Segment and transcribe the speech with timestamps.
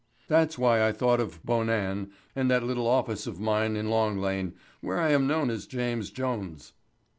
[0.27, 4.55] That's why I thought of 'Bonan' and that little office of mine in Long Lane,
[4.79, 6.73] where I am known as James Jones.